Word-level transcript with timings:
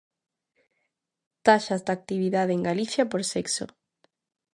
Taxas 1.45 1.81
de 1.87 1.91
actividade 1.97 2.51
en 2.57 2.61
Galicia 2.69 3.03
por 3.11 3.21
sexo. 3.33 3.65